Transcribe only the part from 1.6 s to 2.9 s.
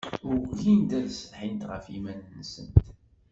ɣef yiman-nsent.